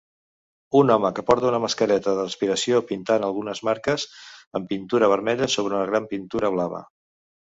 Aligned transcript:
Un 0.77 0.91
home 0.93 1.09
que 1.17 1.23
porta 1.25 1.47
una 1.49 1.59
mascareta 1.65 2.13
de 2.19 2.23
respiració 2.23 2.79
pintant 2.93 3.27
algunes 3.27 3.61
marques 3.69 4.07
amb 4.61 4.67
pintura 4.73 5.11
vermella 5.15 5.51
sobre 5.57 5.77
una 5.81 5.85
gran 5.93 6.09
pintura 6.15 6.51
blava 6.57 6.83